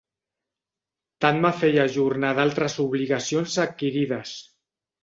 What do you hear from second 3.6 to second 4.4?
adquirides.